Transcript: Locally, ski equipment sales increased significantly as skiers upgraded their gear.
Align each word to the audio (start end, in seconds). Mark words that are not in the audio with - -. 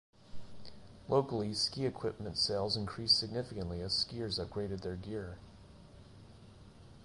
Locally, 1.09 1.53
ski 1.53 1.85
equipment 1.85 2.35
sales 2.35 2.75
increased 2.75 3.19
significantly 3.19 3.81
as 3.81 3.91
skiers 3.93 4.43
upgraded 4.43 4.81
their 4.81 4.95
gear. 4.95 5.37